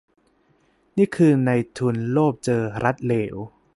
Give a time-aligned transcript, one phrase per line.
[0.97, 3.35] นี่คือนายทุนโลภเจอรัฐเลว